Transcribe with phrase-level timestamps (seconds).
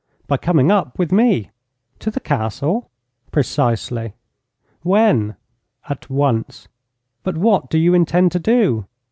[0.25, 1.51] 'By coming up with me.'
[1.99, 2.89] 'To the Castle?'
[3.31, 4.15] 'Precisely.'
[4.81, 5.35] 'When?'
[5.89, 6.67] 'At once.'
[7.21, 8.87] 'But what do you intend to do?'